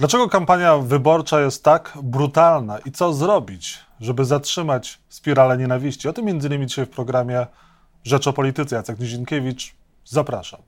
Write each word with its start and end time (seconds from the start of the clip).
Dlaczego 0.00 0.28
kampania 0.28 0.76
wyborcza 0.76 1.40
jest 1.40 1.64
tak 1.64 1.98
brutalna 2.02 2.78
i 2.78 2.92
co 2.92 3.12
zrobić, 3.12 3.78
żeby 4.00 4.24
zatrzymać 4.24 4.98
spiralę 5.08 5.58
nienawiści? 5.58 6.08
O 6.08 6.12
tym 6.12 6.24
między 6.24 6.48
innymi 6.48 6.66
dzisiaj 6.66 6.86
w 6.86 6.90
programie 6.90 7.46
Rzecz 8.04 8.26
o 8.26 8.32
Polityce. 8.32 8.76
Jacek 8.76 8.98
Nizinkiewicz, 8.98 9.74
zapraszam. 10.04 10.60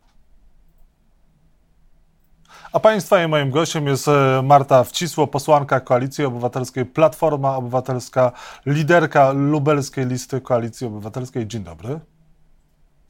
A 2.73 2.81
Państwa 2.81 3.25
i 3.25 3.29
moim 3.29 3.51
gościem 3.51 3.87
jest 3.87 4.09
e, 4.09 4.43
Marta 4.45 4.85
Wcisło, 4.85 5.27
posłanka 5.27 5.81
Koalicji 5.81 6.25
Obywatelskiej, 6.25 6.87
Platforma 6.87 7.57
Obywatelska, 7.57 8.33
liderka 8.67 9.33
lubelskiej 9.33 10.07
listy 10.07 10.41
Koalicji 10.41 10.87
Obywatelskiej. 10.87 11.47
Dzień 11.47 11.65
dobry. 11.65 12.01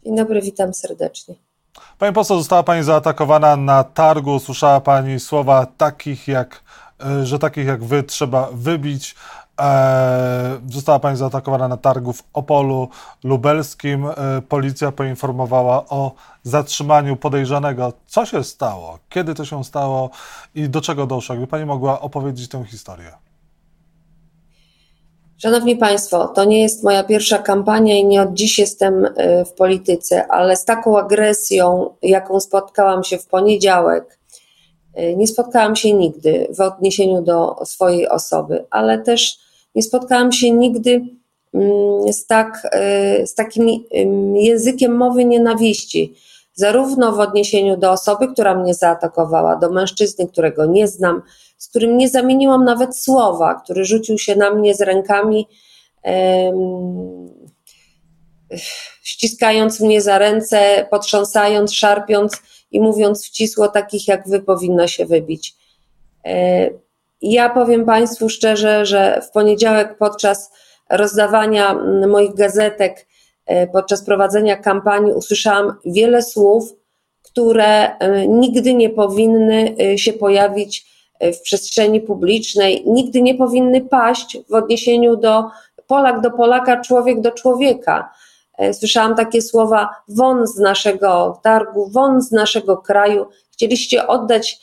Dzień 0.04 0.16
dobry, 0.16 0.42
witam 0.42 0.74
serdecznie. 0.74 1.51
Pani 2.02 2.14
poseł, 2.14 2.38
została 2.38 2.62
Pani 2.62 2.82
zaatakowana 2.82 3.56
na 3.56 3.84
targu. 3.84 4.38
Słyszała 4.38 4.80
Pani 4.80 5.20
słowa 5.20 5.66
takich 5.66 6.28
jak, 6.28 6.62
e, 7.04 7.26
że 7.26 7.38
takich 7.38 7.66
jak 7.66 7.84
Wy 7.84 8.02
trzeba 8.02 8.48
wybić. 8.52 9.14
E, 9.60 10.60
została 10.68 10.98
Pani 10.98 11.16
zaatakowana 11.16 11.68
na 11.68 11.76
targu 11.76 12.12
w 12.12 12.22
Opolu 12.32 12.88
Lubelskim. 13.24 14.06
E, 14.06 14.14
policja 14.48 14.92
poinformowała 14.92 15.84
o 15.88 16.12
zatrzymaniu 16.42 17.16
podejrzanego. 17.16 17.92
Co 18.06 18.26
się 18.26 18.44
stało? 18.44 18.98
Kiedy 19.08 19.34
to 19.34 19.44
się 19.44 19.64
stało 19.64 20.10
i 20.54 20.68
do 20.68 20.80
czego 20.80 21.06
doszło? 21.06 21.34
Jakby 21.34 21.46
Pani 21.46 21.66
mogła 21.66 22.00
opowiedzieć 22.00 22.48
tę 22.48 22.64
historię. 22.64 23.31
Szanowni 25.42 25.76
Państwo, 25.76 26.28
to 26.28 26.44
nie 26.44 26.62
jest 26.62 26.82
moja 26.82 27.04
pierwsza 27.04 27.38
kampania 27.38 27.98
i 27.98 28.04
nie 28.04 28.22
od 28.22 28.34
dziś 28.34 28.58
jestem 28.58 29.08
w 29.46 29.52
polityce, 29.52 30.26
ale 30.26 30.56
z 30.56 30.64
taką 30.64 30.98
agresją, 30.98 31.90
jaką 32.02 32.40
spotkałam 32.40 33.04
się 33.04 33.18
w 33.18 33.26
poniedziałek, 33.26 34.18
nie 35.16 35.26
spotkałam 35.26 35.76
się 35.76 35.92
nigdy 35.92 36.48
w 36.56 36.60
odniesieniu 36.60 37.22
do 37.22 37.56
swojej 37.64 38.08
osoby, 38.08 38.64
ale 38.70 38.98
też 38.98 39.38
nie 39.74 39.82
spotkałam 39.82 40.32
się 40.32 40.50
nigdy 40.50 41.04
mm, 41.54 42.12
z, 42.12 42.26
tak, 42.26 42.68
e, 42.72 43.26
z 43.26 43.34
takim 43.34 43.66
językiem 44.34 44.96
mowy 44.96 45.24
nienawiści, 45.24 46.14
zarówno 46.54 47.12
w 47.12 47.20
odniesieniu 47.20 47.76
do 47.76 47.92
osoby, 47.92 48.28
która 48.28 48.54
mnie 48.54 48.74
zaatakowała, 48.74 49.56
do 49.56 49.70
mężczyzny, 49.70 50.28
którego 50.28 50.66
nie 50.66 50.88
znam, 50.88 51.22
z 51.58 51.68
którym 51.68 51.96
nie 51.96 52.08
zamieniłam 52.08 52.64
nawet 52.64 52.96
słowa, 52.96 53.54
który 53.54 53.84
rzucił 53.84 54.18
się 54.18 54.36
na 54.36 54.50
mnie 54.50 54.74
z 54.74 54.80
rękami, 54.80 55.48
ściskając 59.02 59.80
mnie 59.80 60.02
za 60.02 60.18
ręce, 60.18 60.86
potrząsając, 60.90 61.74
szarpiąc 61.74 62.42
i 62.70 62.80
mówiąc 62.80 63.26
wcisło, 63.26 63.68
takich 63.68 64.08
jak 64.08 64.28
wy 64.28 64.40
powinno 64.40 64.88
się 64.88 65.06
wybić. 65.06 65.54
E, 66.26 66.70
ja 67.22 67.48
powiem 67.48 67.84
Państwu 67.84 68.28
szczerze, 68.28 68.86
że 68.86 69.22
w 69.28 69.30
poniedziałek 69.30 69.98
podczas 69.98 70.50
rozdawania 70.90 71.74
moich 72.08 72.34
gazetek, 72.34 73.06
podczas 73.72 74.04
prowadzenia 74.04 74.56
kampanii 74.56 75.12
usłyszałam 75.12 75.74
wiele 75.84 76.22
słów, 76.22 76.72
które 77.22 77.98
e, 77.98 78.28
nigdy 78.28 78.74
nie 78.74 78.90
powinny 78.90 79.74
e, 79.80 79.98
się 79.98 80.12
pojawić 80.12 80.92
w 81.20 81.40
przestrzeni 81.40 82.00
publicznej, 82.00 82.84
nigdy 82.86 83.22
nie 83.22 83.34
powinny 83.34 83.80
paść 83.80 84.38
w 84.50 84.54
odniesieniu 84.54 85.16
do 85.16 85.44
Polak 85.86 86.20
do 86.20 86.30
Polaka, 86.30 86.80
człowiek 86.80 87.20
do 87.20 87.30
człowieka. 87.30 88.12
Słyszałam 88.72 89.16
takie 89.16 89.42
słowa: 89.42 89.88
won 90.08 90.46
z 90.46 90.58
naszego 90.58 91.40
targu, 91.42 91.90
won 91.90 92.22
z 92.22 92.32
naszego 92.32 92.76
kraju. 92.76 93.26
Chcieliście 93.52 94.06
oddać 94.06 94.60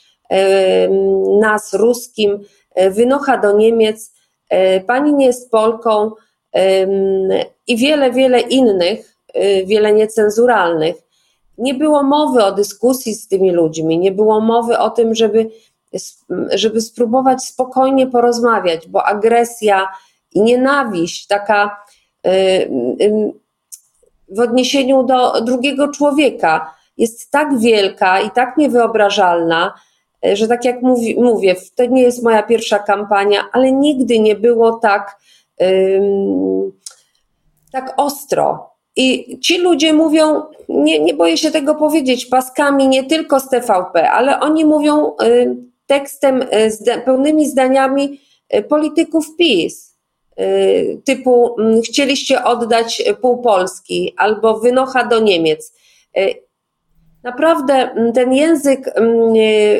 nas 1.40 1.74
ruskim, 1.74 2.44
e, 2.74 2.90
wynocha 2.90 3.38
do 3.38 3.52
Niemiec, 3.52 4.14
e, 4.48 4.80
pani 4.80 5.14
nie 5.14 5.26
jest 5.26 5.50
Polką 5.50 6.10
i 7.66 7.76
wiele, 7.76 8.12
wiele 8.12 8.40
innych, 8.40 9.16
e, 9.34 9.64
wiele 9.64 9.92
niecenzuralnych. 9.92 10.96
Nie 11.58 11.74
było 11.74 12.02
mowy 12.02 12.44
o 12.44 12.52
dyskusji 12.52 13.14
z 13.14 13.28
tymi 13.28 13.50
ludźmi, 13.50 13.98
nie 13.98 14.12
było 14.12 14.40
mowy 14.40 14.78
o 14.78 14.90
tym, 14.90 15.14
żeby, 15.14 15.50
żeby 16.50 16.80
spróbować 16.80 17.44
spokojnie 17.44 18.06
porozmawiać, 18.06 18.88
bo 18.88 19.04
agresja 19.04 19.88
i 20.34 20.42
nienawiść, 20.42 21.26
taka 21.26 21.84
w 24.28 24.40
odniesieniu 24.40 25.02
do 25.02 25.40
drugiego 25.40 25.88
człowieka, 25.88 26.74
jest 26.98 27.30
tak 27.30 27.58
wielka 27.58 28.20
i 28.20 28.30
tak 28.30 28.56
niewyobrażalna, 28.56 29.74
że 30.32 30.48
tak 30.48 30.64
jak 30.64 30.82
mówi, 30.82 31.16
mówię, 31.20 31.56
to 31.74 31.84
nie 31.84 32.02
jest 32.02 32.22
moja 32.22 32.42
pierwsza 32.42 32.78
kampania, 32.78 33.44
ale 33.52 33.72
nigdy 33.72 34.18
nie 34.18 34.36
było 34.36 34.72
tak, 34.72 35.16
tak 37.72 37.94
ostro. 37.96 38.70
I 38.96 39.38
ci 39.40 39.58
ludzie 39.58 39.92
mówią, 39.92 40.42
nie, 40.68 41.00
nie 41.00 41.14
boję 41.14 41.36
się 41.36 41.50
tego 41.50 41.74
powiedzieć, 41.74 42.26
paskami 42.26 42.88
nie 42.88 43.04
tylko 43.04 43.40
z 43.40 43.48
TVP, 43.48 44.10
ale 44.10 44.40
oni 44.40 44.64
mówią 44.64 45.12
y, 45.22 45.56
tekstem, 45.86 46.42
y, 46.42 47.02
pełnymi 47.04 47.48
zdaniami 47.48 48.20
y, 48.54 48.62
polityków 48.62 49.36
PiS. 49.36 49.90
Typu 51.04 51.56
chcieliście 51.84 52.44
oddać 52.44 53.02
pół 53.20 53.42
Polski 53.42 54.14
albo 54.16 54.58
wynocha 54.58 55.04
do 55.04 55.20
Niemiec 55.20 55.72
Naprawdę 57.22 57.94
ten 58.14 58.34
język 58.34 58.94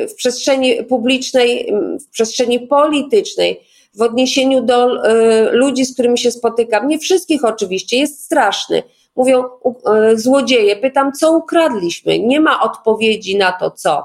w 0.09 0.13
przestrzeni 0.15 0.83
publicznej, 0.83 1.73
w 2.07 2.09
przestrzeni 2.09 2.59
politycznej, 2.59 3.59
w 3.93 4.01
odniesieniu 4.01 4.61
do 4.61 5.05
e, 5.05 5.51
ludzi, 5.51 5.85
z 5.85 5.93
którymi 5.93 6.17
się 6.17 6.31
spotykam, 6.31 6.87
nie 6.87 6.99
wszystkich 6.99 7.45
oczywiście, 7.45 7.97
jest 7.97 8.23
straszny. 8.25 8.83
Mówią 9.15 9.43
e, 9.43 10.17
złodzieje, 10.17 10.75
pytam, 10.75 11.13
co 11.13 11.31
ukradliśmy? 11.31 12.19
Nie 12.19 12.39
ma 12.39 12.61
odpowiedzi 12.61 13.37
na 13.37 13.51
to, 13.51 13.71
co. 13.71 14.03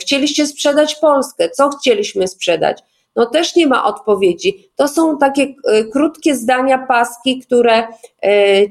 Chcieliście 0.00 0.46
sprzedać 0.46 0.94
Polskę, 0.94 1.50
co 1.50 1.68
chcieliśmy 1.68 2.28
sprzedać? 2.28 2.78
No 3.16 3.26
też 3.26 3.56
nie 3.56 3.66
ma 3.66 3.84
odpowiedzi. 3.84 4.70
To 4.76 4.88
są 4.88 5.18
takie 5.18 5.54
krótkie 5.92 6.34
zdania, 6.36 6.78
paski, 6.78 7.40
które 7.40 7.88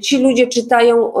ci 0.02 0.18
ludzie 0.18 0.46
czytają 0.46 1.12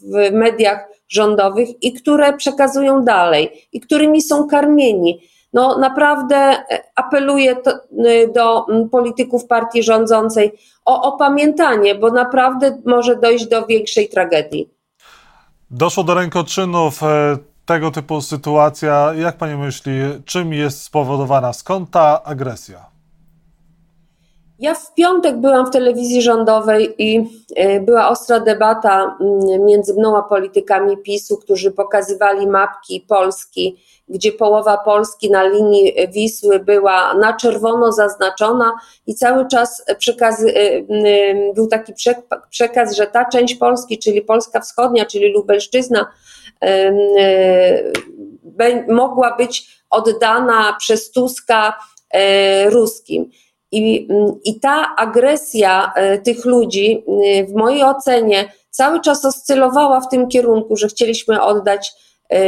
w 0.00 0.32
mediach 0.32 0.88
rządowych 1.08 1.68
i 1.82 1.92
które 1.92 2.36
przekazują 2.36 3.04
dalej 3.04 3.68
i 3.72 3.80
którymi 3.80 4.22
są 4.22 4.48
karmieni. 4.48 5.20
No 5.52 5.78
naprawdę 5.78 6.36
e, 6.36 6.64
apeluję 6.94 7.56
to, 7.56 7.70
e, 7.70 8.28
do 8.28 8.66
polityków 8.90 9.46
partii 9.46 9.82
rządzącej 9.82 10.52
o 10.84 11.14
opamiętanie, 11.14 11.94
bo 11.94 12.10
naprawdę 12.10 12.78
może 12.86 13.16
dojść 13.16 13.46
do 13.46 13.66
większej 13.66 14.08
tragedii. 14.08 14.70
Doszło 15.70 16.04
do 16.04 16.14
rękoczynów 16.14 17.02
e, 17.02 17.36
tego 17.66 17.90
typu 17.90 18.20
sytuacja. 18.20 19.12
Jak 19.14 19.36
pani 19.36 19.56
myśli, 19.56 19.92
czym 20.24 20.52
jest 20.52 20.82
spowodowana? 20.82 21.52
Skąd 21.52 21.90
ta 21.90 22.22
agresja? 22.22 22.91
Ja 24.62 24.74
w 24.74 24.94
piątek 24.94 25.36
byłam 25.36 25.66
w 25.66 25.70
telewizji 25.70 26.22
rządowej 26.22 26.94
i 26.98 27.24
e, 27.56 27.80
była 27.80 28.08
ostra 28.08 28.40
debata 28.40 29.16
mm, 29.20 29.64
między 29.64 29.94
mną 29.94 30.16
a 30.16 30.22
politykami 30.22 30.96
PiSu, 30.96 31.36
którzy 31.36 31.70
pokazywali 31.70 32.46
mapki 32.46 33.04
Polski, 33.08 33.84
gdzie 34.08 34.32
połowa 34.32 34.78
Polski 34.78 35.30
na 35.30 35.42
linii 35.42 35.94
Wisły 36.12 36.58
była 36.58 37.14
na 37.14 37.32
czerwono 37.32 37.92
zaznaczona 37.92 38.72
i 39.06 39.14
cały 39.14 39.48
czas 39.48 39.84
przekazy, 39.98 40.54
e, 40.54 40.76
mm, 40.76 41.54
był 41.54 41.66
taki 41.66 41.92
przekaz, 42.50 42.96
że 42.96 43.06
ta 43.06 43.24
część 43.24 43.54
Polski, 43.54 43.98
czyli 43.98 44.22
Polska 44.22 44.60
Wschodnia, 44.60 45.04
czyli 45.04 45.32
Lubelszczyzna, 45.32 46.06
mogła 48.88 49.36
być 49.36 49.82
oddana 49.90 50.76
przez 50.78 51.10
Tuska 51.10 51.78
ruskim. 52.70 53.30
I, 53.72 54.06
mm, 54.10 54.40
I 54.44 54.60
ta 54.60 54.94
agresja 54.96 55.92
e, 55.96 56.18
tych 56.18 56.44
ludzi, 56.44 57.04
e, 57.24 57.44
w 57.44 57.52
mojej 57.52 57.82
ocenie, 57.82 58.52
cały 58.70 59.00
czas 59.00 59.24
oscylowała 59.24 60.00
w 60.00 60.08
tym 60.08 60.28
kierunku, 60.28 60.76
że 60.76 60.88
chcieliśmy 60.88 61.42
oddać 61.42 61.92
e, 62.30 62.40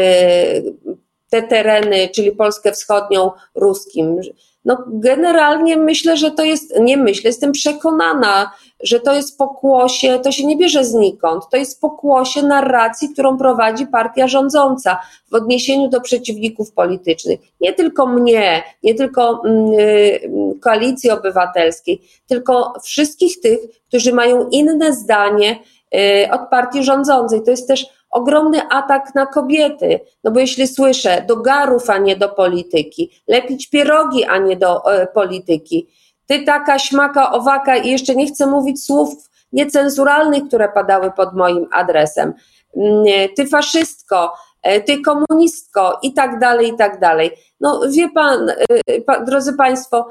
te 1.30 1.42
tereny, 1.42 2.08
czyli 2.08 2.32
Polskę 2.32 2.72
Wschodnią, 2.72 3.30
ruskim. 3.54 4.20
No, 4.64 4.84
generalnie 4.86 5.76
myślę, 5.76 6.16
że 6.16 6.30
to 6.30 6.44
jest, 6.44 6.80
nie 6.80 6.96
myślę, 6.96 7.28
jestem 7.28 7.52
przekonana, 7.52 8.50
że 8.82 9.00
to 9.00 9.14
jest 9.14 9.38
pokłosie, 9.38 10.18
to 10.18 10.32
się 10.32 10.46
nie 10.46 10.56
bierze 10.56 10.84
znikąd, 10.84 11.44
to 11.50 11.56
jest 11.56 11.80
pokłosie 11.80 12.42
narracji, 12.42 13.08
którą 13.08 13.38
prowadzi 13.38 13.86
partia 13.86 14.28
rządząca 14.28 14.98
w 15.30 15.34
odniesieniu 15.34 15.88
do 15.88 16.00
przeciwników 16.00 16.72
politycznych. 16.72 17.40
Nie 17.60 17.72
tylko 17.72 18.06
mnie, 18.06 18.62
nie 18.82 18.94
tylko 18.94 19.42
mm, 19.44 19.72
y, 19.72 20.20
koalicji 20.60 21.10
obywatelskiej, 21.10 22.02
tylko 22.26 22.72
wszystkich 22.82 23.40
tych, 23.40 23.58
którzy 23.88 24.12
mają 24.12 24.48
inne 24.48 24.92
zdanie 24.92 25.58
y, 25.94 26.30
od 26.30 26.48
partii 26.50 26.84
rządzącej. 26.84 27.42
To 27.42 27.50
jest 27.50 27.68
też 27.68 27.86
ogromny 28.14 28.68
atak 28.68 29.14
na 29.14 29.26
kobiety. 29.26 30.00
No 30.24 30.30
bo 30.30 30.40
jeśli 30.40 30.66
słyszę 30.66 31.24
do 31.28 31.36
garów, 31.36 31.90
a 31.90 31.98
nie 31.98 32.16
do 32.16 32.28
polityki, 32.28 33.10
lepić 33.28 33.70
pierogi, 33.70 34.24
a 34.24 34.38
nie 34.38 34.56
do 34.56 34.92
e, 34.92 35.06
polityki, 35.06 35.88
ty 36.26 36.44
taka 36.44 36.78
śmaka, 36.78 37.32
owaka 37.32 37.76
i 37.76 37.90
jeszcze 37.90 38.14
nie 38.14 38.26
chcę 38.26 38.46
mówić 38.46 38.84
słów 38.84 39.08
niecenzuralnych, 39.52 40.44
które 40.48 40.68
padały 40.68 41.12
pod 41.12 41.34
moim 41.36 41.66
adresem. 41.72 42.32
Mm, 42.76 43.04
ty 43.36 43.46
faszystko, 43.46 44.32
e, 44.62 44.80
ty 44.80 45.02
komunistko 45.02 45.98
i 46.02 46.12
tak 46.12 46.38
dalej, 46.38 46.68
i 46.68 46.76
tak 46.76 47.00
dalej. 47.00 47.30
No 47.60 47.80
wie 47.90 48.08
pan, 48.08 48.50
e, 48.50 49.24
drodzy 49.24 49.52
państwo, 49.52 50.08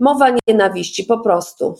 mowa 0.00 0.28
nienawiści 0.48 1.04
po 1.04 1.18
prostu. 1.18 1.76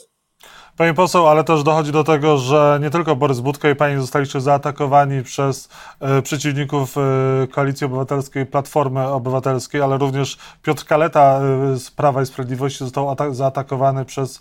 Pani 0.78 0.94
poseł, 0.94 1.28
ale 1.28 1.44
też 1.44 1.62
dochodzi 1.62 1.92
do 1.92 2.04
tego, 2.04 2.38
że 2.38 2.78
nie 2.82 2.90
tylko 2.90 3.16
Borys 3.16 3.40
Budka 3.40 3.70
i 3.70 3.74
pani 3.74 4.00
zostaliście 4.00 4.40
zaatakowani 4.40 5.22
przez 5.22 5.68
e, 6.00 6.22
przeciwników 6.22 6.96
e, 6.98 7.00
Koalicji 7.46 7.84
Obywatelskiej, 7.86 8.46
Platformy 8.46 9.06
Obywatelskiej, 9.06 9.82
ale 9.82 9.98
również 9.98 10.38
Piotr 10.62 10.84
Kaleta 10.84 11.40
e, 11.72 11.76
z 11.76 11.90
Prawa 11.90 12.22
i 12.22 12.26
Sprawiedliwości 12.26 12.78
został 12.78 13.16
zaatakowany 13.30 14.04
przez 14.04 14.40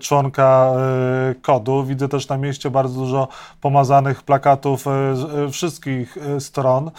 członka 0.00 0.72
KODU. 1.42 1.84
Widzę 1.84 2.08
też 2.08 2.28
na 2.28 2.36
mieście 2.36 2.70
bardzo 2.70 3.00
dużo 3.00 3.28
pomazanych 3.60 4.22
plakatów 4.22 4.84
wszystkich 5.50 6.18
stron. 6.38 6.90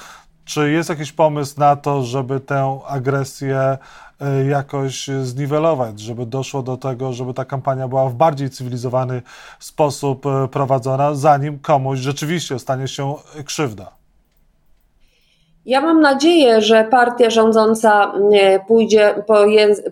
Czy 0.45 0.71
jest 0.71 0.89
jakiś 0.89 1.11
pomysł 1.11 1.59
na 1.59 1.75
to, 1.75 2.03
żeby 2.03 2.39
tę 2.39 2.79
agresję 2.87 3.77
E, 4.23 4.45
jakoś 4.45 5.07
zniwelować, 5.07 5.99
żeby 5.99 6.25
doszło 6.25 6.63
do 6.63 6.77
tego, 6.77 7.13
żeby 7.13 7.33
ta 7.33 7.45
kampania 7.45 7.87
była 7.87 8.09
w 8.09 8.13
bardziej 8.13 8.49
cywilizowany 8.49 9.21
sposób 9.59 10.25
e, 10.25 10.47
prowadzona, 10.47 11.15
zanim 11.15 11.59
komuś 11.59 11.99
rzeczywiście 11.99 12.59
stanie 12.59 12.87
się 12.87 13.15
krzywda. 13.45 13.91
Ja 15.65 15.81
mam 15.81 16.01
nadzieję, 16.01 16.61
że 16.61 16.83
partia 16.83 17.29
rządząca 17.29 18.13
pójdzie 18.67 19.23
po, 19.27 19.45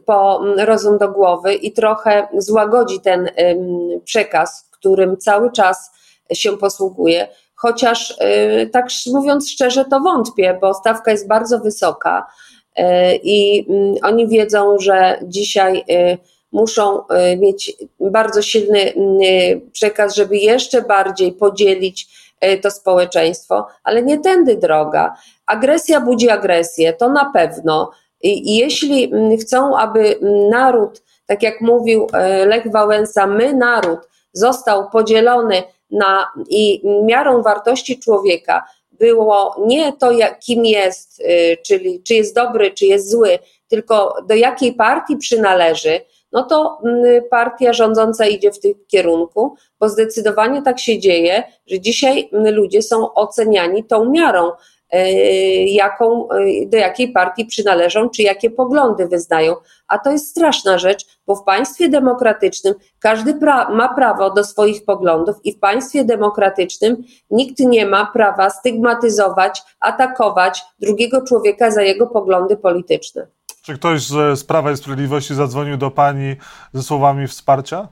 po 0.05 0.41
rozum 0.57 0.97
do 0.97 1.09
głowy 1.09 1.53
i 1.53 1.71
trochę 1.71 2.27
złagodzi 2.37 2.99
ten 2.99 3.29
przekaz, 4.03 4.69
którym 4.71 5.17
cały 5.17 5.51
czas 5.51 5.91
się 6.33 6.57
posługuje. 6.57 7.27
Chociaż, 7.61 8.15
e, 8.19 8.65
tak 8.65 8.85
mówiąc 9.13 9.51
szczerze, 9.51 9.85
to 9.85 9.99
wątpię, 9.99 10.57
bo 10.61 10.73
stawka 10.73 11.11
jest 11.11 11.27
bardzo 11.27 11.59
wysoka 11.59 12.27
E, 12.75 13.15
i 13.15 13.65
mm, 13.69 13.95
oni 14.03 14.27
wiedzą, 14.27 14.79
że 14.79 15.19
dzisiaj 15.23 15.83
e, 15.89 16.17
muszą 16.51 17.01
mieć 17.37 17.73
bardzo 17.99 18.41
silny 18.41 18.93
mm, 18.93 19.19
przekaz, 19.71 20.15
żeby 20.15 20.37
jeszcze 20.37 20.81
bardziej 20.81 21.31
podzielić 21.31 22.21
to 22.61 22.71
społeczeństwo, 22.71 23.67
ale 23.83 24.03
nie 24.03 24.19
tędy 24.19 24.55
droga. 24.55 25.15
Agresja 25.45 26.01
budzi 26.01 26.29
agresję, 26.29 26.93
to 26.93 27.09
na 27.09 27.31
pewno. 27.33 27.91
I 28.21 28.55
jeśli 28.55 29.03
mm, 29.03 29.37
chcą, 29.37 29.77
aby 29.77 30.19
naród, 30.49 31.03
tak 31.25 31.43
jak 31.43 31.61
mówił 31.61 32.07
Lech 32.45 32.71
Wałęsa, 32.71 33.27
my 33.27 33.53
naród 33.53 33.99
został 34.33 34.89
podzielony 34.89 35.63
na 35.91 36.27
i 36.49 36.81
miarą 37.03 37.41
wartości 37.41 37.99
człowieka 37.99 38.63
było 38.91 39.55
nie 39.67 39.93
to, 39.93 40.11
kim 40.39 40.65
jest, 40.65 41.21
y, 41.21 41.57
czyli 41.65 42.03
czy 42.03 42.13
jest 42.13 42.35
dobry, 42.35 42.71
czy 42.71 42.85
jest 42.85 43.11
zły, 43.11 43.39
tylko 43.67 44.15
do 44.27 44.35
jakiej 44.35 44.73
partii 44.73 45.17
przynależy, 45.17 46.01
no 46.31 46.43
to 46.43 46.79
mm, 46.85 47.23
partia 47.29 47.73
rządząca 47.73 48.25
idzie 48.25 48.51
w 48.51 48.59
tym 48.59 48.73
kierunku, 48.87 49.55
bo 49.79 49.89
zdecydowanie 49.89 50.61
tak 50.61 50.79
się 50.79 50.99
dzieje, 50.99 51.43
że 51.67 51.79
dzisiaj 51.79 52.29
mm, 52.33 52.55
ludzie 52.55 52.81
są 52.81 53.13
oceniani 53.13 53.83
tą 53.83 54.09
miarą. 54.09 54.51
E, 54.91 55.11
jaką, 55.65 56.29
e, 56.29 56.65
do 56.65 56.77
jakiej 56.77 57.11
partii 57.11 57.45
przynależą, 57.45 58.09
czy 58.09 58.21
jakie 58.21 58.49
poglądy 58.49 59.07
wyznają. 59.07 59.55
A 59.87 59.99
to 59.99 60.11
jest 60.11 60.29
straszna 60.29 60.77
rzecz, 60.77 61.05
bo 61.27 61.35
w 61.35 61.43
państwie 61.43 61.89
demokratycznym 61.89 62.73
każdy 62.99 63.33
pra 63.33 63.69
ma 63.69 63.93
prawo 63.93 64.33
do 64.33 64.43
swoich 64.43 64.85
poglądów 64.85 65.35
i 65.43 65.53
w 65.53 65.59
państwie 65.59 66.05
demokratycznym 66.05 67.03
nikt 67.29 67.59
nie 67.59 67.85
ma 67.85 68.05
prawa 68.05 68.49
stygmatyzować, 68.49 69.63
atakować 69.79 70.63
drugiego 70.79 71.21
człowieka 71.21 71.71
za 71.71 71.81
jego 71.81 72.07
poglądy 72.07 72.57
polityczne. 72.57 73.27
Czy 73.63 73.73
ktoś 73.73 74.07
z 74.33 74.43
Prawa 74.43 74.71
i 74.71 74.77
Sprawiedliwości 74.77 75.35
zadzwonił 75.35 75.77
do 75.77 75.91
pani 75.91 76.35
ze 76.73 76.83
słowami 76.83 77.27
wsparcia? 77.27 77.87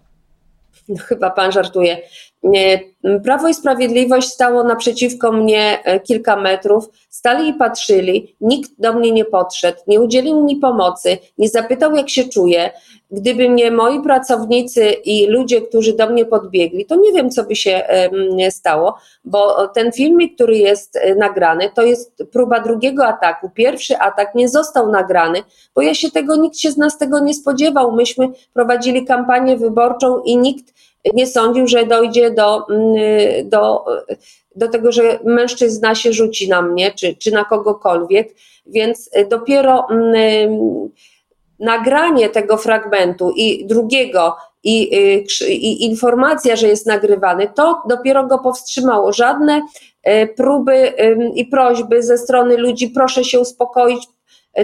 No, 0.90 0.96
chyba 1.08 1.30
pan 1.30 1.52
żartuje. 1.52 1.98
Prawo 3.24 3.48
i 3.48 3.54
Sprawiedliwość 3.54 4.28
stało 4.28 4.64
naprzeciwko 4.64 5.32
mnie 5.32 5.80
e, 5.84 6.00
kilka 6.00 6.36
metrów, 6.36 6.90
stali 7.10 7.50
i 7.50 7.54
patrzyli, 7.54 8.36
nikt 8.42 8.72
do 8.78 8.94
mnie 8.94 9.12
nie 9.12 9.26
podszedł, 9.26 9.78
nie 9.88 10.02
udzielił 10.02 10.44
mi 10.44 10.56
pomocy, 10.56 11.18
nie 11.38 11.50
zapytał, 11.50 11.96
jak 11.96 12.10
się 12.10 12.24
czuję. 12.24 12.72
Gdyby 13.12 13.50
mnie 13.50 13.72
moi 13.72 14.02
pracownicy 14.02 14.86
i 14.86 15.28
ludzie, 15.28 15.62
którzy 15.62 15.94
do 15.94 16.10
mnie 16.10 16.26
podbiegli, 16.26 16.86
to 16.86 16.96
nie 16.96 17.14
wiem, 17.14 17.30
co 17.30 17.44
by 17.44 17.56
się 17.56 17.84
stało, 18.50 18.98
bo 19.26 19.68
ten 19.68 19.92
filmik, 19.92 20.36
który 20.36 20.58
jest 20.58 20.96
e, 20.96 21.16
nagrany, 21.16 21.70
to 21.76 21.82
jest 21.82 22.24
próba 22.32 22.60
drugiego 22.60 23.06
ataku. 23.06 23.50
Pierwszy 23.50 23.98
atak 23.98 24.36
nie 24.36 24.50
został 24.50 24.92
nagrany, 24.92 25.44
bo 25.76 25.82
ja 25.82 25.94
się 25.94 26.12
tego, 26.12 26.36
nikt 26.36 26.58
się 26.58 26.72
z 26.72 26.78
nas 26.78 26.98
tego 26.98 27.20
nie 27.20 27.34
spodziewał. 27.34 27.92
Myśmy 27.92 28.28
prowadzili 28.54 29.06
kampanię 29.06 29.58
wyborczą 29.58 30.22
i 30.24 30.38
nikt 30.38 30.74
nie 31.14 31.28
sądził, 31.28 31.68
że 31.68 31.86
dojdzie 31.86 32.32
do, 32.32 32.68
mm, 32.70 32.96
do, 33.50 33.86
do 34.56 34.68
tego, 34.68 34.92
że 34.92 35.20
mężczyzna 35.24 35.96
się 35.96 36.14
rzuci 36.14 36.50
na 36.50 36.62
mnie, 36.62 36.92
czy, 36.92 37.16
czy 37.16 37.32
na 37.32 37.46
kogokolwiek, 37.46 38.36
więc 38.66 39.10
dopiero 39.30 39.88
mm, 39.90 40.90
nagranie 41.60 42.30
tego 42.30 42.58
fragmentu 42.58 43.32
i 43.36 43.66
drugiego 43.66 44.36
i, 44.64 44.82
i, 45.48 45.86
informacja, 45.86 46.56
że 46.56 46.68
jest 46.68 46.86
nagrywany, 46.86 47.48
to 47.56 47.82
dopiero 47.90 48.28
go 48.28 48.40
powstrzymało. 48.40 49.14
Żadne 49.14 49.62
e, 50.04 50.28
próby 50.28 50.94
i 51.36 51.46
prośby 51.46 52.04
ze 52.04 52.18
strony 52.18 52.58
ludzi, 52.58 52.90
proszę 52.90 53.24
się 53.24 53.40
uspokoić, 53.40 54.08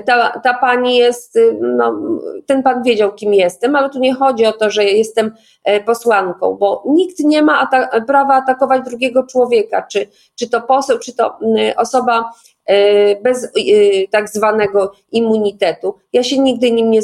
ta, 0.02 0.40
ta 0.40 0.54
pani 0.54 0.98
jest, 0.98 1.36
y, 1.36 1.58
no, 1.62 2.00
ten 2.46 2.64
pan 2.64 2.84
wiedział, 2.84 3.14
kim 3.14 3.34
jestem, 3.34 3.76
ale 3.76 3.90
tu 3.90 4.00
nie 4.00 4.14
chodzi 4.14 4.46
o 4.46 4.54
to, 4.54 4.70
że 4.70 4.84
jestem 4.84 5.32
e, 5.64 5.84
posłanką, 5.84 6.56
bo 6.56 6.84
nikt 6.88 7.20
nie 7.20 7.42
ma 7.42 7.60
ata 7.60 8.02
prawa 8.02 8.34
atakować 8.34 8.82
drugiego 8.86 9.24
człowieka, 9.24 9.82
czy, 9.82 10.08
czy 10.36 10.50
to 10.50 10.62
poseł, 10.62 11.00
czy 11.00 11.16
to 11.16 11.40
osoba 11.78 12.32
e, 12.66 13.22
bez 13.22 13.44
y, 13.44 14.08
tak 14.12 14.30
zwanego 14.30 14.92
immunitetu. 15.12 15.96
Ja 16.14 16.24
się 16.24 16.40
nigdy 16.40 16.72
nim 16.72 16.92
nie, 16.92 17.02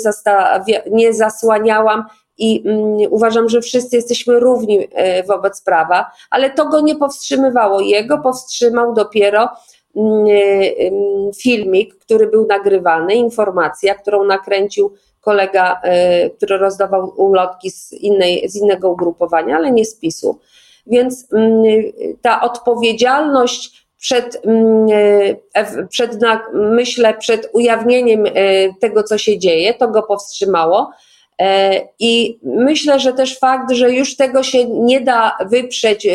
nie 0.91 1.13
zasłaniałam 1.13 2.03
i 2.37 2.63
uważam, 3.09 3.49
że 3.49 3.61
wszyscy 3.61 3.95
jesteśmy 3.95 4.39
równi 4.39 4.87
e, 4.93 5.23
wobec 5.23 5.61
prawa, 5.61 6.11
ale 6.29 6.49
to 6.49 6.65
go 6.65 6.81
nie 6.81 6.95
powstrzymywało. 6.95 7.79
Jego 7.79 8.17
powstrzymał 8.17 8.93
dopiero 8.93 9.49
Mm, 9.49 9.49
y, 9.49 9.80
filmik, 11.41 11.95
który 11.95 12.27
był 12.27 12.47
nagrywany, 12.47 13.15
informacja, 13.15 13.95
którą 13.95 14.25
nakręcił 14.25 14.93
kolega, 15.21 15.81
y, 16.25 16.29
który 16.29 16.57
rozdawał 16.57 17.13
ulotki 17.17 17.71
z, 17.71 17.93
innej, 17.93 18.49
z 18.49 18.55
innego 18.55 18.91
ugrupowania, 18.91 19.55
ale 19.55 19.71
nie 19.71 19.85
z 19.85 19.95
PiSu. 19.95 20.39
Więc 20.87 21.33
mm, 21.33 21.63
ta 22.21 22.41
odpowiedzialność 22.41 23.87
przed, 23.97 24.41
mm, 24.45 24.89
y, 24.89 25.87
przed 25.89 26.19
myślę, 26.53 27.13
przed 27.13 27.49
ujawnieniem 27.53 28.23
tego, 28.81 29.03
co 29.03 29.17
się 29.17 29.39
dzieje, 29.39 29.73
to 29.73 29.87
go 29.87 30.03
powstrzymało. 30.03 30.91
E, 31.41 31.81
I 31.99 32.39
myślę, 32.43 32.99
że 32.99 33.13
też 33.13 33.39
fakt, 33.39 33.71
że 33.71 33.93
już 33.93 34.15
tego 34.15 34.43
się 34.43 34.65
nie 34.65 35.01
da 35.01 35.37
wyprzeć 35.45 36.07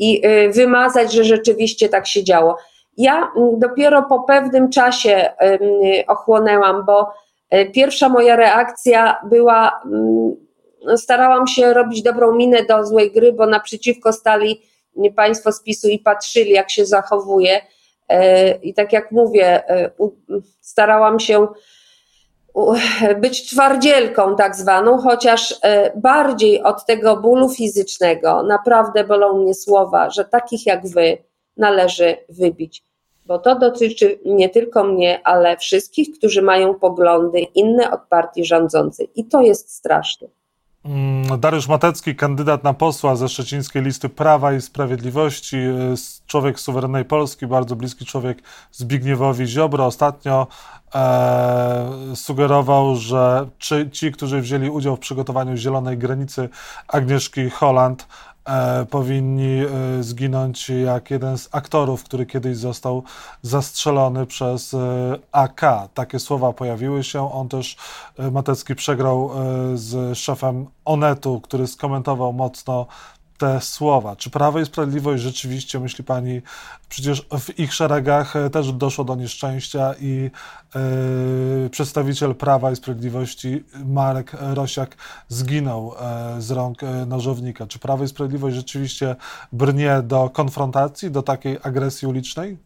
i 0.00 0.26
y, 0.26 0.50
wymazać, 0.50 1.12
że 1.12 1.24
rzeczywiście 1.24 1.88
tak 1.88 2.06
się 2.06 2.24
działo. 2.24 2.56
Ja 2.96 3.32
mm, 3.36 3.58
dopiero 3.58 4.02
po 4.02 4.20
pewnym 4.22 4.70
czasie 4.70 5.30
ochłonęłam, 6.06 6.84
bo 6.86 7.12
e, 7.50 7.66
pierwsza 7.66 8.08
moja 8.08 8.36
reakcja 8.36 9.20
była, 9.24 9.80
mm, 9.84 10.36
starałam 10.96 11.46
się 11.46 11.74
robić 11.74 12.02
dobrą 12.02 12.34
minę 12.34 12.64
do 12.64 12.86
złej 12.86 13.12
gry, 13.12 13.32
bo 13.32 13.46
naprzeciwko 13.46 14.12
stali 14.12 14.62
państwo 15.16 15.52
z 15.52 15.62
PiSu 15.62 15.88
i 15.88 15.98
patrzyli, 15.98 16.50
jak 16.50 16.70
się 16.70 16.86
zachowuje. 16.86 17.60
I 18.62 18.74
tak 18.74 18.92
jak 18.92 19.12
mówię, 19.12 19.62
starałam 20.60 21.20
się 21.20 21.48
być 23.20 23.50
twardzielką 23.50 24.36
tak 24.36 24.56
zwaną, 24.56 24.98
chociaż 24.98 25.54
e, 25.62 25.92
bardziej 25.96 26.62
od 26.62 26.86
tego 26.86 27.16
bólu 27.16 27.48
fizycznego 27.48 28.42
naprawdę 28.42 29.04
bolą 29.04 29.42
mnie 29.42 29.54
słowa, 29.54 30.10
że 30.10 30.24
takich 30.24 30.66
jak 30.66 30.86
wy 30.86 31.18
należy 31.56 32.16
wybić. 32.28 32.82
Bo 33.26 33.38
to 33.38 33.58
dotyczy 33.58 34.18
nie 34.24 34.48
tylko 34.48 34.84
mnie, 34.84 35.20
ale 35.24 35.56
wszystkich, 35.56 36.18
którzy 36.18 36.42
mają 36.42 36.74
poglądy 36.74 37.40
inne 37.40 37.90
od 37.90 38.00
partii 38.00 38.44
rządzącej. 38.44 39.10
I 39.14 39.24
to 39.24 39.40
jest 39.40 39.74
straszne. 39.74 40.28
Mm, 40.84 41.40
Dariusz 41.40 41.68
Matecki, 41.68 42.16
kandydat 42.16 42.64
na 42.64 42.74
posła 42.74 43.16
ze 43.16 43.28
szczecińskiej 43.28 43.82
listy 43.82 44.08
Prawa 44.08 44.52
i 44.52 44.60
Sprawiedliwości, 44.60 45.56
y, 45.56 45.94
człowiek 46.26 46.60
suwerennej 46.60 47.04
Polski, 47.04 47.46
bardzo 47.46 47.76
bliski 47.76 48.06
człowiek 48.06 48.42
Zbigniewowi 48.72 49.46
Ziobro. 49.46 49.86
Ostatnio 49.86 50.46
e, 50.94 51.90
sugerował, 52.14 52.96
że 52.96 53.48
ci, 53.92 54.12
którzy 54.12 54.40
wzięli 54.40 54.70
udział 54.70 54.96
w 54.96 55.00
przygotowaniu 55.00 55.56
zielonej 55.56 55.98
granicy 55.98 56.48
Agnieszki 56.88 57.50
Holland, 57.50 58.06
e, 58.44 58.86
powinni 58.86 59.60
e, 59.60 60.02
zginąć 60.02 60.68
jak 60.68 61.10
jeden 61.10 61.38
z 61.38 61.48
aktorów, 61.52 62.04
który 62.04 62.26
kiedyś 62.26 62.56
został 62.56 63.02
zastrzelony 63.42 64.26
przez 64.26 64.74
e, 64.74 65.18
AK. 65.32 65.60
Takie 65.94 66.18
słowa 66.18 66.52
pojawiły 66.52 67.04
się. 67.04 67.32
On 67.32 67.48
też, 67.48 67.76
e, 68.18 68.30
Matecki, 68.30 68.74
przegrał 68.74 69.30
e, 69.30 69.76
z 69.76 70.18
szefem 70.18 70.66
Onetu, 70.84 71.40
który 71.40 71.66
skomentował 71.66 72.32
mocno 72.32 72.86
te 73.40 73.60
słowa. 73.60 74.16
Czy 74.16 74.30
Prawo 74.30 74.60
i 74.60 74.66
Sprawiedliwość 74.66 75.22
rzeczywiście, 75.22 75.80
myśli 75.80 76.04
Pani, 76.04 76.40
przecież 76.88 77.26
w 77.40 77.58
ich 77.58 77.74
szeregach 77.74 78.36
e, 78.36 78.50
też 78.50 78.72
doszło 78.72 79.04
do 79.04 79.14
nieszczęścia 79.14 79.94
i 80.00 80.30
e, 81.66 81.70
przedstawiciel 81.70 82.34
Prawa 82.34 82.70
i 82.70 82.76
Sprawiedliwości 82.76 83.64
Marek 83.86 84.32
Rosiak 84.54 84.96
zginął 85.28 85.92
e, 85.92 86.40
z 86.40 86.50
rąk 86.50 86.78
nożownika. 87.06 87.66
Czy 87.66 87.78
Prawo 87.78 88.04
i 88.04 88.08
Sprawiedliwość 88.08 88.56
rzeczywiście 88.56 89.16
brnie 89.52 90.02
do 90.02 90.30
konfrontacji, 90.30 91.10
do 91.10 91.22
takiej 91.22 91.58
agresji 91.62 92.08
ulicznej? 92.08 92.56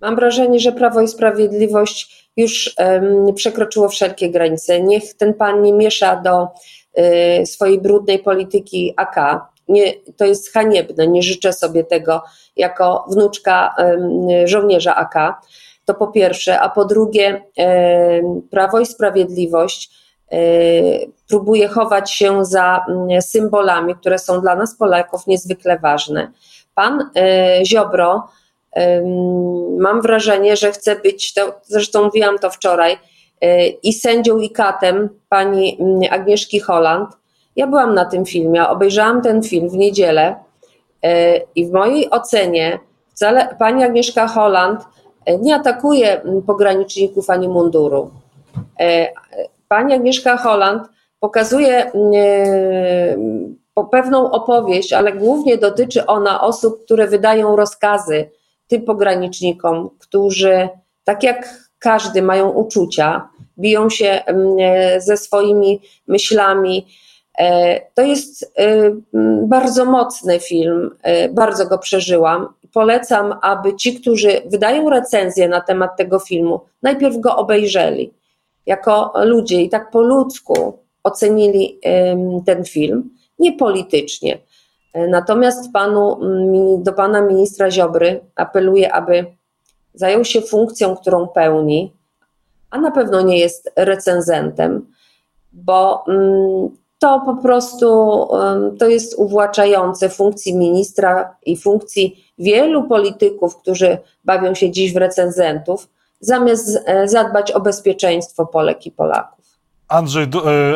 Mam 0.00 0.16
wrażenie, 0.16 0.60
że 0.60 0.72
Prawo 0.72 1.00
i 1.00 1.08
Sprawiedliwość 1.08 2.30
już 2.36 2.76
przekroczyło 3.34 3.88
wszelkie 3.88 4.30
granice. 4.30 4.80
Niech 4.80 5.14
ten 5.14 5.34
pan 5.34 5.62
nie 5.62 5.72
miesza 5.72 6.16
do 6.16 6.48
swojej 7.44 7.80
brudnej 7.80 8.18
polityki 8.18 8.94
AK. 8.96 9.16
Nie, 9.68 9.92
to 10.16 10.24
jest 10.24 10.52
haniebne, 10.52 11.08
nie 11.08 11.22
życzę 11.22 11.52
sobie 11.52 11.84
tego 11.84 12.22
jako 12.56 13.04
wnuczka 13.10 13.74
żołnierza 14.44 14.96
AK. 14.96 15.14
To 15.84 15.94
po 15.94 16.06
pierwsze, 16.06 16.60
a 16.60 16.68
po 16.68 16.84
drugie, 16.84 17.44
Prawo 18.50 18.80
i 18.80 18.86
Sprawiedliwość 18.86 19.90
e, 20.32 20.38
próbuje 21.28 21.68
chować 21.68 22.12
się 22.12 22.44
za 22.44 22.84
mm, 22.88 23.22
symbolami, 23.22 23.94
które 23.94 24.18
są 24.18 24.40
dla 24.40 24.56
nas, 24.56 24.76
Polaków, 24.76 25.26
niezwykle 25.26 25.78
ważne. 25.78 26.32
Pan 26.74 27.10
e, 27.16 27.64
Ziobro, 27.64 28.28
mam 29.78 30.02
wrażenie, 30.02 30.56
że 30.56 30.72
chce 30.72 30.96
być, 30.96 31.34
to, 31.34 31.60
zresztą 31.62 32.04
mówiłam 32.04 32.38
to 32.38 32.50
wczoraj, 32.50 32.98
e, 33.40 33.66
i 33.66 33.92
sędzią, 33.92 34.38
i 34.38 34.50
katem 34.50 35.08
pani 35.28 35.78
mm, 35.80 36.00
Agnieszki 36.10 36.60
Holland. 36.60 37.08
Ja 37.56 37.66
byłam 37.66 37.94
na 37.94 38.04
tym 38.04 38.24
filmie, 38.24 38.68
obejrzałam 38.68 39.22
ten 39.22 39.42
film 39.42 39.68
w 39.68 39.74
niedzielę 39.74 40.36
e, 41.02 41.36
i 41.54 41.66
w 41.66 41.72
mojej 41.72 42.10
ocenie 42.10 42.78
wcale 43.14 43.56
pani 43.58 43.84
Agnieszka 43.84 44.26
Holland 44.28 44.80
e, 45.24 45.38
nie 45.38 45.54
atakuje 45.54 46.22
mm, 46.22 46.42
pograniczników 46.42 47.30
ani 47.30 47.48
munduru. 47.48 48.10
E, 48.80 49.08
Pani 49.68 49.94
Agnieszka 49.94 50.36
Holland 50.36 50.82
pokazuje 51.20 51.92
mm, 51.92 53.56
pewną 53.90 54.30
opowieść, 54.30 54.92
ale 54.92 55.12
głównie 55.12 55.58
dotyczy 55.58 56.06
ona 56.06 56.40
osób, 56.40 56.84
które 56.84 57.06
wydają 57.06 57.56
rozkazy 57.56 58.30
tym 58.68 58.82
pogranicznikom, 58.82 59.90
którzy 59.98 60.68
tak 61.04 61.22
jak 61.22 61.66
każdy 61.78 62.22
mają 62.22 62.50
uczucia, 62.50 63.28
biją 63.58 63.90
się 63.90 64.06
mm, 64.06 64.56
ze 65.00 65.16
swoimi 65.16 65.80
myślami. 66.06 66.86
E, 67.38 67.80
To 67.94 68.02
jest 68.02 68.52
e, 68.58 68.90
bardzo 69.46 69.84
mocny 69.84 70.40
film, 70.40 70.90
e, 71.02 71.28
bardzo 71.28 71.66
go 71.66 71.78
przeżyłam. 71.78 72.48
Polecam, 72.72 73.34
aby 73.42 73.76
ci, 73.76 74.00
którzy 74.00 74.42
wydają 74.46 74.90
recenzję 74.90 75.48
na 75.48 75.60
temat 75.60 75.96
tego 75.96 76.18
filmu, 76.18 76.60
najpierw 76.82 77.18
go 77.18 77.36
obejrzeli 77.36 78.14
jako 78.66 79.12
ludzie 79.24 79.62
i 79.62 79.68
tak 79.68 79.90
po 79.90 80.02
ludzku 80.02 80.78
ocenili 81.04 81.80
ten 82.46 82.64
film, 82.64 83.10
nie 83.38 83.52
politycznie. 83.52 84.38
Natomiast 84.94 85.72
panu, 85.72 86.20
do 86.78 86.92
pana 86.92 87.22
ministra 87.22 87.70
Ziobry 87.70 88.20
apeluję, 88.34 88.92
aby 88.92 89.26
zajął 89.94 90.24
się 90.24 90.40
funkcją, 90.40 90.96
którą 90.96 91.28
pełni, 91.28 91.92
a 92.70 92.80
na 92.80 92.90
pewno 92.90 93.22
nie 93.22 93.38
jest 93.38 93.72
recenzentem, 93.76 94.86
bo 95.52 96.04
to 97.06 97.20
po 97.20 97.42
prostu 97.42 97.88
to 98.78 98.88
jest 98.88 99.14
uwłaczające 99.18 100.08
funkcji 100.08 100.56
ministra 100.56 101.36
i 101.46 101.56
funkcji 101.56 102.24
wielu 102.38 102.88
polityków, 102.88 103.56
którzy 103.56 103.98
bawią 104.24 104.54
się 104.54 104.70
dziś 104.70 104.92
w 104.92 104.96
recenzentów, 104.96 105.88
zamiast 106.20 106.82
e, 106.86 107.08
zadbać 107.08 107.52
o 107.52 107.60
bezpieczeństwo 107.60 108.46
Polek 108.46 108.86
i 108.86 108.90
Polaków. 108.90 109.35
Andrzej 109.88 110.24
e, 110.24 110.28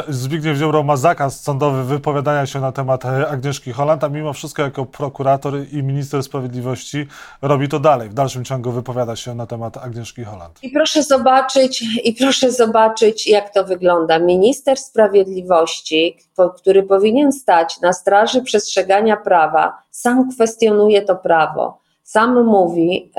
Zbigniew 0.09 0.59
Ziobro 0.59 0.83
ma 0.83 0.97
zakaz 0.97 1.43
sądowy 1.43 1.85
wypowiadania 1.85 2.47
się 2.47 2.61
na 2.61 2.73
temat 2.73 3.05
e, 3.05 3.29
Agnieszki 3.29 3.73
Holland, 3.73 4.05
a 4.05 4.09
mimo 4.09 4.33
wszystko 4.33 4.63
jako 4.63 4.87
prokurator 4.87 5.55
i 5.73 5.83
minister 5.83 6.23
sprawiedliwości 6.23 7.07
robi 7.43 7.69
to 7.69 7.81
dalej. 7.81 8.09
W 8.09 8.15
dalszym 8.15 8.45
ciągu 8.45 8.71
wypowiada 8.73 9.17
się 9.17 9.35
na 9.35 9.47
temat 9.47 9.77
Agnieszki 9.77 10.25
Holland. 10.25 10.59
I 10.63 10.71
proszę 10.71 11.03
zobaczyć, 11.03 11.85
i 12.05 12.13
proszę 12.15 12.53
zobaczyć, 12.53 13.27
jak 13.27 13.55
to 13.55 13.65
wygląda. 13.65 14.19
Minister 14.19 14.79
Sprawiedliwości, 14.79 16.17
który 16.57 16.83
powinien 16.83 17.33
stać 17.33 17.81
na 17.81 17.93
straży 17.93 18.43
przestrzegania 18.43 19.17
prawa, 19.17 19.73
sam 19.91 20.31
kwestionuje 20.31 21.03
to 21.03 21.17
prawo. 21.17 21.79
Sam 22.03 22.45
mówi 22.45 23.13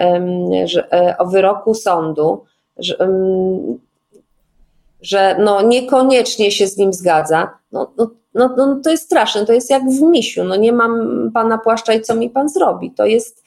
że, 0.66 0.94
e, 0.94 1.18
o 1.18 1.26
wyroku 1.26 1.74
sądu, 1.74 2.46
że, 2.78 2.96
że 5.01 5.36
no 5.39 5.62
niekoniecznie 5.62 6.51
się 6.51 6.67
z 6.67 6.77
nim 6.77 6.93
zgadza. 6.93 7.50
No, 7.72 7.91
no, 7.98 8.10
no, 8.34 8.55
no 8.58 8.79
to 8.84 8.89
jest 8.89 9.03
straszne, 9.03 9.46
to 9.46 9.53
jest 9.53 9.70
jak 9.70 9.84
w 9.84 10.01
misiu. 10.01 10.43
No 10.43 10.55
nie 10.55 10.74
mam 10.74 11.31
pana 11.34 11.58
płaszcza 11.58 11.93
i 11.93 12.01
co 12.01 12.15
mi 12.15 12.29
pan 12.29 12.50
zrobi. 12.50 12.91
To 12.91 13.05
jest 13.05 13.41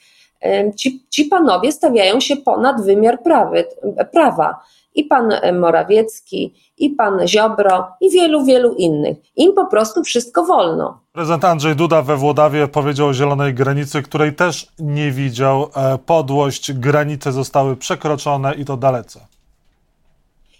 Ci, 0.75 1.05
ci 1.09 1.25
panowie 1.25 1.71
stawiają 1.71 2.19
się 2.19 2.35
ponad 2.35 2.81
wymiar 2.81 3.23
prawy, 3.23 3.65
prawa. 4.11 4.59
I 4.95 5.03
pan 5.03 5.33
Morawiecki, 5.59 6.53
i 6.77 6.89
pan 6.89 7.27
Ziobro, 7.27 7.87
i 8.01 8.09
wielu, 8.09 8.45
wielu 8.45 8.73
innych. 8.73 9.17
Im 9.35 9.53
po 9.53 9.65
prostu 9.65 10.03
wszystko 10.03 10.45
wolno. 10.45 10.99
Prezydent 11.13 11.45
Andrzej 11.45 11.75
Duda 11.75 12.01
we 12.01 12.17
Włodawie 12.17 12.67
powiedział 12.67 13.07
o 13.07 13.13
zielonej 13.13 13.53
granicy, 13.53 14.01
której 14.01 14.35
też 14.35 14.67
nie 14.79 15.11
widział. 15.11 15.67
E, 15.75 15.97
Podłość, 15.97 16.73
granice 16.73 17.31
zostały 17.31 17.75
przekroczone 17.75 18.55
i 18.55 18.65
to 18.65 18.77
dalece. 18.77 19.19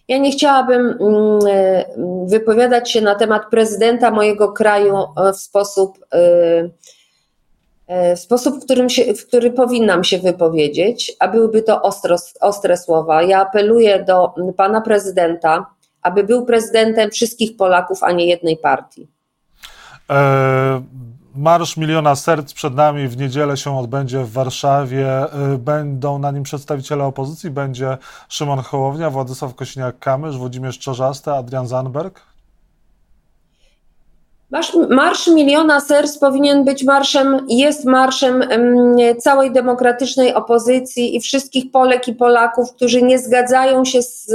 Ja 0.08 0.18
nie 0.18 0.32
chciałabym 0.32 0.82
mm, 0.82 1.40
e, 1.48 1.86
wypowiadać 2.26 2.92
się 2.92 3.02
na 3.02 3.16
temat 3.16 3.50
prezydenta 3.50 4.12
mojego 4.12 4.52
kraju 4.52 4.96
e, 4.98 5.34
w 5.34 5.38
sposób, 5.38 6.06
e, 7.88 8.16
w 8.16 8.20
sposób, 8.20 8.56
w 8.56 8.66
którym 8.66 8.90
się, 8.90 9.14
w 9.14 9.28
który 9.28 9.52
powinnam 9.52 10.04
się 10.04 10.18
wypowiedzieć, 10.18 11.16
a 11.20 11.28
byłyby 11.28 11.62
to 11.62 11.82
ostro, 11.82 12.16
ostre 12.42 12.78
słowa. 12.78 13.24
Ja 13.24 13.42
apeluję 13.42 14.04
do 14.04 14.34
pana 14.58 14.82
prezydenta, 14.82 15.66
aby 16.02 16.24
był 16.24 16.46
prezydentem 16.46 17.12
wszystkich 17.12 17.58
Polaków, 17.58 18.04
a 18.04 18.12
nie 18.12 18.26
jednej 18.26 18.58
partii. 18.58 19.08
E, 20.10 20.82
Marsz 21.38 21.78
Miliona 21.78 22.16
Serc 22.16 22.54
przed 22.54 22.76
nami 22.76 23.08
w 23.08 23.18
niedzielę 23.18 23.58
się 23.58 23.78
odbędzie 23.78 24.20
w 24.20 24.32
Warszawie. 24.32 25.08
E, 25.08 25.58
Będą 25.58 26.20
na 26.20 26.32
nim 26.32 26.44
przedstawiciele 26.44 27.04
opozycji. 27.04 27.50
Będzie 27.50 27.98
Szymon 28.30 28.60
Hołownia, 28.60 29.10
Władysław 29.10 29.56
Kosiniak-Kamysz, 29.56 30.38
Włodzimierz 30.38 30.80
Czarzasty, 30.80 31.32
Adrian 31.32 31.68
Zandberg. 31.68 32.22
Marsz, 34.52 34.78
marsz 34.90 35.28
Miliona 35.28 35.80
Serc 35.80 36.18
powinien 36.18 36.66
być 36.66 36.84
marszem, 36.84 37.46
jest 37.50 37.86
marszem 37.86 38.42
em, 38.42 38.96
całej 39.20 39.52
demokratycznej 39.52 40.34
opozycji 40.34 41.16
i 41.16 41.20
wszystkich 41.20 41.72
Polek 41.72 42.08
i 42.08 42.14
Polaków, 42.14 42.74
którzy 42.76 43.02
nie 43.02 43.20
zgadzają 43.20 43.86
się 43.86 44.02
z, 44.02 44.26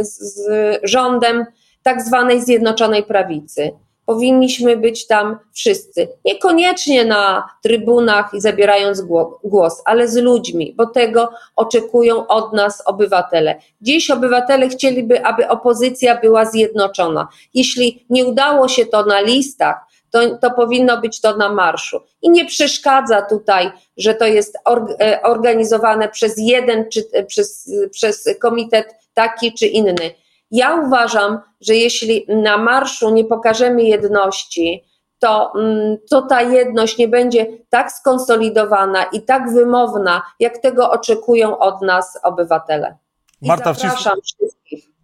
z 0.00 0.48
rządem 0.82 1.46
tak 1.82 2.02
zwanej 2.02 2.42
Zjednoczonej 2.42 3.02
Prawicy. 3.02 3.72
Powinniśmy 4.06 4.76
być 4.76 5.06
tam 5.06 5.38
wszyscy. 5.52 6.08
Niekoniecznie 6.24 7.04
na 7.04 7.48
trybunach 7.62 8.30
i 8.34 8.40
zabierając 8.40 9.02
gło- 9.02 9.38
głos, 9.44 9.82
ale 9.84 10.08
z 10.08 10.16
ludźmi, 10.16 10.74
bo 10.76 10.86
tego 10.86 11.30
oczekują 11.56 12.26
od 12.26 12.52
nas 12.52 12.82
obywatele. 12.86 13.60
Dziś 13.80 14.10
obywatele 14.10 14.68
chcieliby, 14.68 15.24
aby 15.24 15.48
opozycja 15.48 16.20
była 16.20 16.44
zjednoczona. 16.44 17.28
Jeśli 17.54 18.06
nie 18.10 18.26
udało 18.26 18.68
się 18.68 18.86
to 18.86 19.04
na 19.04 19.20
listach, 19.20 19.76
to, 20.10 20.38
to 20.38 20.50
powinno 20.50 21.00
być 21.00 21.20
to 21.20 21.36
na 21.36 21.52
marszu. 21.52 22.00
I 22.22 22.30
nie 22.30 22.44
przeszkadza 22.44 23.22
tutaj, 23.22 23.70
że 23.96 24.14
to 24.14 24.26
jest 24.26 24.58
e, 25.00 25.22
organizowane 25.22 26.08
przez 26.08 26.34
jeden 26.38 26.90
czy 26.90 27.04
e, 27.12 27.24
przez, 27.24 27.70
przez 27.90 28.28
komitet 28.40 28.94
taki 29.14 29.52
czy 29.52 29.66
inny. 29.66 30.10
Ja 30.50 30.74
uważam, 30.74 31.38
że 31.60 31.74
jeśli 31.74 32.26
na 32.28 32.58
marszu 32.58 33.10
nie 33.10 33.24
pokażemy 33.24 33.82
jedności, 33.82 34.84
to, 35.18 35.52
mm, 35.54 35.96
to 36.10 36.22
ta 36.22 36.42
jedność 36.42 36.98
nie 36.98 37.08
będzie 37.08 37.46
tak 37.70 37.92
skonsolidowana 37.92 39.04
i 39.04 39.22
tak 39.22 39.52
wymowna, 39.52 40.22
jak 40.40 40.58
tego 40.58 40.90
oczekują 40.90 41.58
od 41.58 41.82
nas 41.82 42.18
obywatele. 42.22 42.96
I 43.42 43.48
Marta 43.48 43.74
zapraszam 43.74 44.18
wszystkich. 44.22 44.96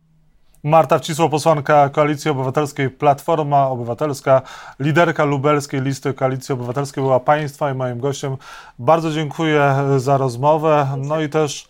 Marta 0.65 0.99
Wcisło, 0.99 1.29
posłanka 1.29 1.89
Koalicji 1.89 2.31
Obywatelskiej 2.31 2.91
Platforma 2.91 3.69
Obywatelska, 3.69 4.43
liderka 4.81 5.25
lubelskiej 5.25 5.83
listy 5.83 6.15
Koalicji 6.15 6.53
Obywatelskiej 6.53 7.05
była 7.05 7.21
Państwa 7.21 7.71
i 7.71 7.75
moim 7.75 8.01
gościem. 8.01 8.37
Bardzo 8.79 9.11
dziękuję 9.11 9.75
za 9.97 10.17
rozmowę. 10.17 10.87
No 10.99 11.21
i 11.21 11.29
też 11.29 11.69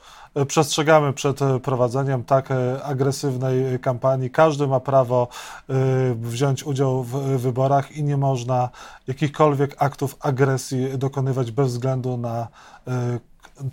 przestrzegamy 0.49 1.12
przed 1.12 1.43
e, 1.43 1.61
prowadzeniem 1.61 2.25
tak 2.25 2.51
e, 2.51 2.83
agresywnej 2.83 3.79
kampanii. 3.79 4.31
Każdy 4.31 4.67
ma 4.67 4.81
prawo 4.81 5.29
e, 5.69 5.75
wziąć 6.15 6.65
udział 6.65 7.03
w 7.03 7.41
wyborach 7.41 7.97
i 7.97 8.05
nie 8.05 8.17
można 8.17 8.69
jakichkolwiek 9.07 9.75
aktów 9.79 10.17
agresji 10.21 10.99
dokonywać 10.99 11.51
bez 11.51 11.69
względu 11.69 12.17
na 12.17 12.49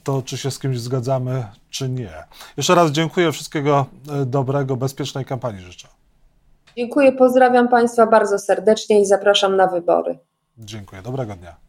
to, 0.04 0.22
czy 0.22 0.38
się 0.38 0.52
z 0.52 0.60
kimś 0.60 0.80
zgadzamy, 0.80 1.46
czy 1.70 1.90
nie. 1.90 2.12
Jeszcze 2.58 2.76
raz 2.76 2.92
dziękuję, 2.92 3.32
wszystkiego 3.32 3.86
dobrego, 4.26 4.78
bezpiecznej 4.78 5.26
kampanii 5.26 5.62
życzę. 5.62 5.88
Dziękuję, 6.78 7.12
pozdrawiam 7.12 7.68
Państwa 7.68 8.08
bardzo 8.08 8.40
serdecznie 8.40 9.02
i 9.02 9.06
zapraszam 9.06 9.56
na 9.56 9.68
wybory. 9.68 10.20
Dziękuję, 10.58 11.02
dobrego 11.02 11.36
dnia. 11.36 11.69